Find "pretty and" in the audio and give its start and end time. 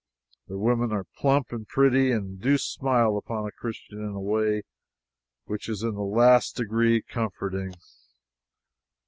1.67-2.41